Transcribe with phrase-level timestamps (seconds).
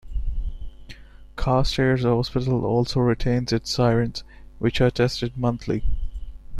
[1.35, 4.23] Carstairs Hospital also retains its sirens,
[4.57, 5.83] which are tested monthly.